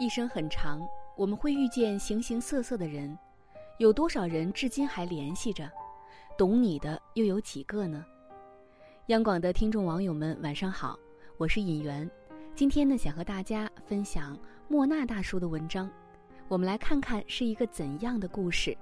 [0.00, 0.80] 一生很长，
[1.16, 3.18] 我们会遇见形形色色的人，
[3.78, 5.68] 有多少人至今还联系着？
[6.36, 8.04] 懂你的又有几个呢？
[9.06, 10.96] 央广的听众网友们，晚上好，
[11.36, 12.08] 我是尹媛。
[12.54, 14.38] 今天呢，想和大家分享
[14.68, 15.90] 莫那大叔的文章，
[16.46, 18.76] 我们来看看是一个怎样的故事。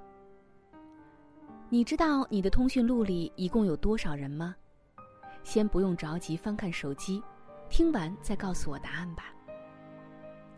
[1.71, 4.55] 你知道你的通讯录里一共有多少人吗？
[5.43, 7.23] 先不用着急翻看手机，
[7.71, 9.33] 听完再告诉我答案吧。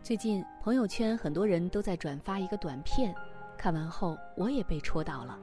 [0.09, 3.13] 最近朋友圈很多人都在转发一个短片，
[3.55, 5.37] 看完后我也被戳到了。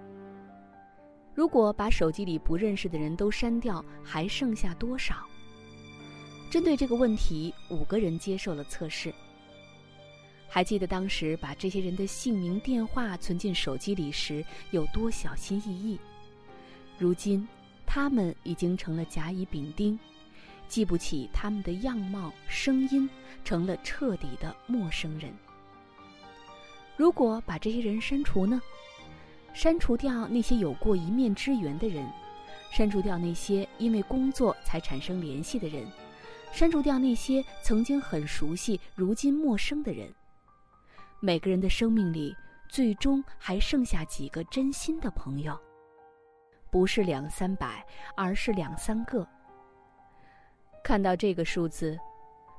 [1.36, 5.24] 如果把手机里不认识的人都删掉，还剩下多少？
[6.50, 9.14] 针对这个问题，五个人接受了测试。
[10.48, 15.96] 还记得当时把这些人的姓名、电话存进手机里时有多小心翼翼？
[16.98, 17.46] 如今，
[17.86, 19.96] 他们已经成了甲乙丙丁。
[20.68, 23.08] 记不起他们的样貌、声音，
[23.44, 25.32] 成了彻底的陌生人。
[26.96, 28.60] 如果把这些人删除呢？
[29.52, 32.06] 删除掉那些有过一面之缘的人，
[32.70, 35.86] 删除掉那些因为工作才产生联系的人，
[36.52, 40.12] 删除掉那些曾经很熟悉、如今陌生的人。
[41.20, 42.36] 每个人的生命里，
[42.68, 45.58] 最终还剩下几个真心的朋友？
[46.70, 47.82] 不是两三百，
[48.14, 49.26] 而是两三个。
[50.86, 51.98] 看到这个数字，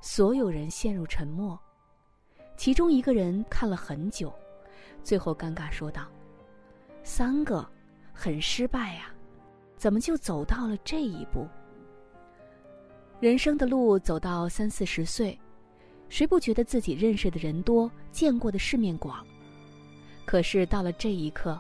[0.02, 1.58] 所有人陷入沉默。
[2.58, 4.34] 其中一个人看了很久，
[5.02, 6.06] 最后尴尬说道
[7.06, 7.66] ：“三个，
[8.12, 9.14] 很失败呀，
[9.78, 11.48] 怎么就走到了这一步？”
[13.22, 15.40] 人生的路走到三四十岁，
[16.10, 19.26] 谁不觉得自己认识的人多，见过的世面广？
[20.26, 21.58] 可是到了这一刻，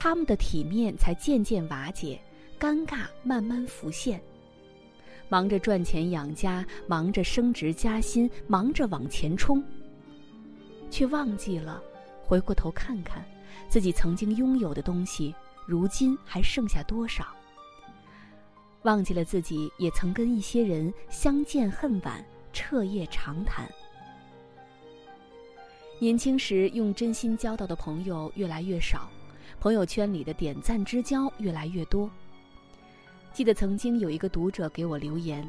[0.00, 2.20] 他们的体面才渐渐瓦解，
[2.58, 4.20] 尴尬慢慢浮现。
[5.28, 9.62] 忙着赚钱养家，忙着升职加薪，忙着往前冲，
[10.90, 11.82] 却忘记了
[12.22, 13.24] 回过头看看
[13.68, 15.34] 自己曾经拥有的东西，
[15.66, 17.26] 如今还剩下多少？
[18.82, 22.22] 忘记了自己也曾跟一些人相见恨晚，
[22.52, 23.66] 彻夜长谈。
[25.98, 29.08] 年轻时用真心交到的朋友越来越少，
[29.58, 32.10] 朋友圈里的点赞之交越来越多。
[33.34, 35.44] 记得曾经有一个读者给我留言。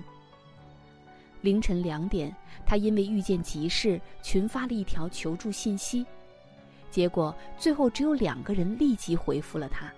[1.41, 2.35] 凌晨两点，
[2.65, 6.03] 他因为遇见急事，群发了一条求助信息，
[6.89, 9.93] 结果最后只有两个人立即回复了他，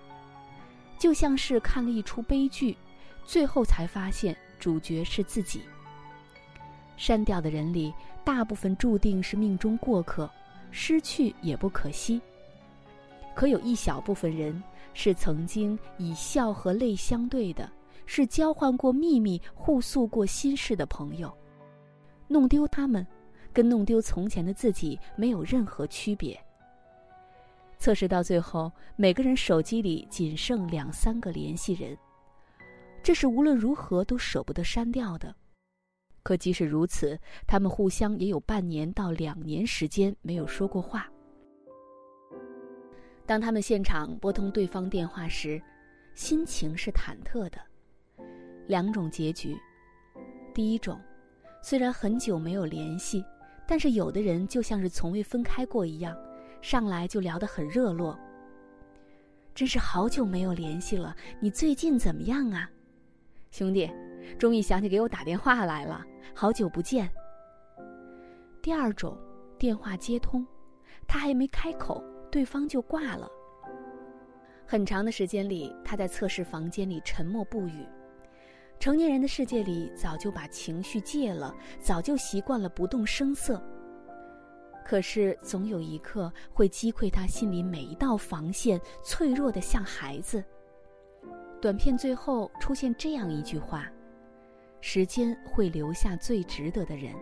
[0.98, 2.76] 就像是看了一出悲剧，
[3.24, 5.62] 最后才发现主角是自己。
[6.98, 7.90] 删掉的人里，
[8.22, 10.30] 大部分注定是命中过客，
[10.70, 12.20] 失去也不可惜。
[13.34, 14.62] 可有一小部分人，
[14.92, 17.66] 是曾经以笑和泪相对的。
[18.10, 21.30] 是交换过秘密、互诉过心事的朋友，
[22.26, 23.06] 弄丢他们，
[23.52, 26.42] 跟弄丢从前的自己没有任何区别。
[27.76, 31.94] 测试到最后，每个人手机里仅剩两三个联系人，
[33.02, 35.32] 这是无论如何都舍不得删掉的。
[36.22, 37.16] 可即使如此，
[37.46, 41.06] 他们互相也有半年到两年时间没有说过话。
[43.26, 45.60] 当他们现场拨通对方电话时，
[46.14, 47.60] 心情是忐忑的。
[48.68, 49.58] 两种结局，
[50.54, 51.00] 第一种，
[51.62, 53.24] 虽然很久没有联系，
[53.66, 56.16] 但是有的人就像是从未分开过一样，
[56.60, 58.16] 上来就聊得很热络。
[59.54, 62.70] 真是好久没有联系了，你最近怎么样啊，
[63.50, 63.90] 兄弟？
[64.38, 66.04] 终于想起给我打电话来了，
[66.34, 67.10] 好久不见。
[68.60, 69.18] 第二种，
[69.58, 70.46] 电话接通，
[71.06, 73.26] 他还没开口，对方就挂了。
[74.66, 77.86] 很长的时间里，他在测试房间里沉默不语。
[78.78, 83.60] 成年人的世界里，早就把情绪戒了，早就习惯了不动声色。
[84.84, 90.42] 可是，总有一刻会击溃他心里每一道防线，脆弱的像孩子。
[91.60, 93.90] 短片最后出现这样一句话
[94.80, 97.12] ：“时间会留下最值得的人。”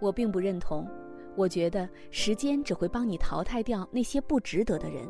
[0.00, 0.88] 我并不认同，
[1.36, 5.06] 我觉得时间只会帮你淘汰掉那些不值得的人，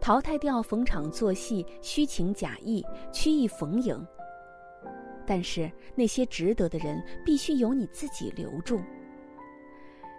[0.00, 4.06] 淘汰掉逢场作戏、虚情假意、曲意逢迎。
[5.26, 8.80] 但是那些值得的人，必须由你自己留住。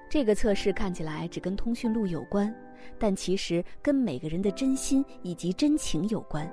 [0.09, 2.54] 这个测试看起来只跟通讯录有关，
[2.98, 6.50] 但其实跟每个人的真心以及真情有关。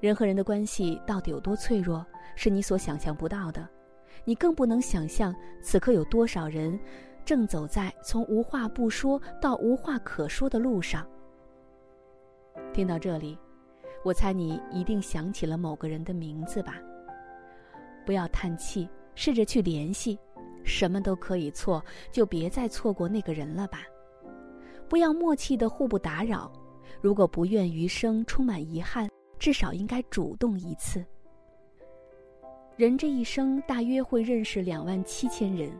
[0.00, 2.04] 人和人的关系到底有多脆弱，
[2.34, 3.68] 是你所想象不到的。
[4.24, 6.78] 你更不能想象此刻有多少人，
[7.24, 11.06] 正走在从无话不说到无话可说的路上。
[12.72, 13.38] 听到这里，
[14.04, 16.76] 我猜你一定想起了某个人的名字吧。
[18.04, 20.18] 不要叹气，试着去联系，
[20.64, 23.80] 什么都可以错，就别再错过那个人了吧。
[24.88, 26.52] 不要默契的互不打扰。
[27.00, 29.08] 如果不愿余生充满遗憾，
[29.38, 31.04] 至少应该主动一次。
[32.76, 35.72] 人这一生大约会认识两万七千人，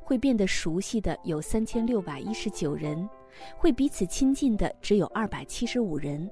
[0.00, 3.08] 会变得熟悉的有三千六百一十九人，
[3.56, 6.30] 会彼此亲近的只有二百七十五人，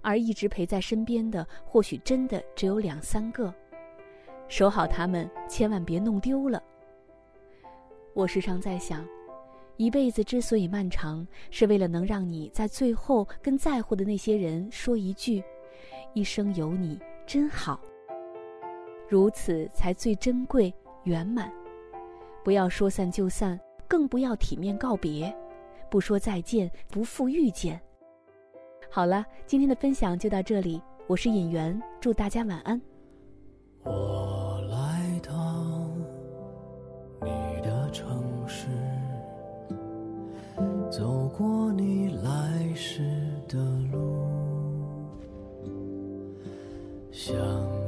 [0.00, 3.54] 而一直陪在身边的或许真的只有两三个。
[4.52, 6.62] 守好他们，千万别弄丢了。
[8.12, 9.02] 我时常在想。
[9.78, 15.42] 一辈子之所以漫长，是为了能让你在最后跟在乎的那些人说一句
[16.12, 17.80] ：“一生有你真好。”
[19.08, 20.70] 如此才最珍贵
[21.04, 21.50] 圆满。
[22.44, 23.58] 不要说散就散，
[23.88, 25.34] 更不要体面告别，
[25.90, 27.80] 不说再见，不负遇见。
[28.90, 32.78] 好了，今天的分享就到这里，我是尹媛，祝大家晚安。
[33.84, 34.31] 我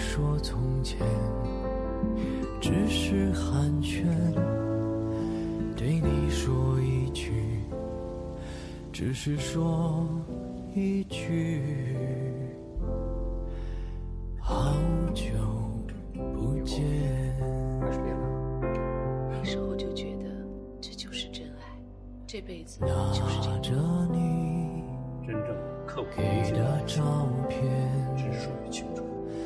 [0.00, 0.98] 说从前。
[2.60, 4.04] 只是寒暄，
[5.76, 7.32] 对你说一句，
[8.92, 10.06] 只是说
[10.74, 11.62] 一句，
[14.38, 14.74] 好
[15.14, 15.24] 久
[16.12, 16.82] 不见。
[19.30, 20.24] 那时候就觉得
[20.80, 21.64] 这就是真爱，
[22.26, 22.88] 这辈子就
[23.26, 23.72] 是这拿着
[24.12, 24.84] 你
[25.26, 25.56] 真正
[25.86, 27.62] 刻骨给的照片，
[28.16, 28.99] 只属于青春。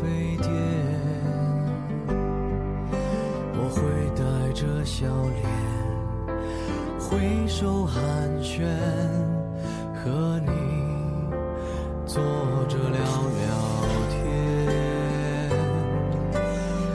[0.00, 0.48] 飞蝶，
[3.54, 3.80] 我会
[4.14, 4.24] 带？
[4.56, 5.44] 着笑脸，
[6.98, 8.00] 挥手寒
[8.42, 8.64] 暄，
[9.92, 10.50] 和你
[12.06, 12.22] 坐
[12.66, 13.46] 着聊聊
[14.08, 14.16] 天。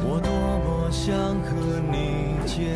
[0.03, 0.31] 我多
[0.65, 1.50] 么想和
[1.91, 1.93] 你
[2.48, 2.74] 见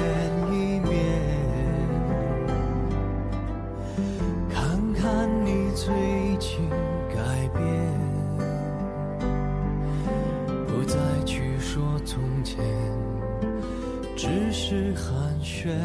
[15.66, 15.76] 愿，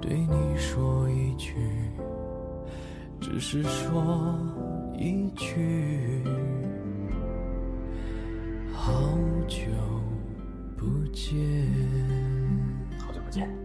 [0.00, 1.54] 对你说一句，
[3.20, 4.36] 只是说
[4.98, 6.20] 一句，
[8.72, 8.92] 好
[9.46, 9.58] 久
[10.76, 11.36] 不见，
[12.98, 13.63] 好久不见。